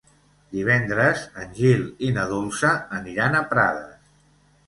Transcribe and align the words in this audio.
Divendres 0.53 1.25
en 1.43 1.51
Gil 1.59 1.83
i 2.09 2.09
na 2.17 2.25
Dolça 2.33 2.71
aniran 3.01 3.39
a 3.41 3.43
Prades. 3.53 4.11